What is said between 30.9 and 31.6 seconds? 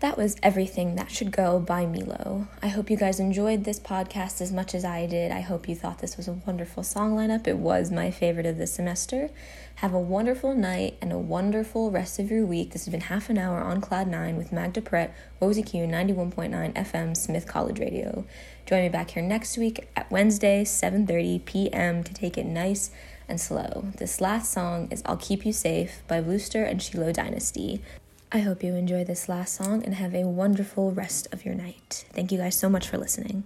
rest of your